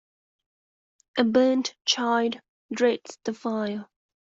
A 1.19 1.23
burnt 1.23 1.75
child 1.85 2.41
dreads 2.73 3.19
the 3.23 3.35
fire 3.35 3.87